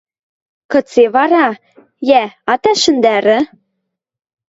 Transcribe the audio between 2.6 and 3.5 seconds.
ӓшӹндӓрӹ?!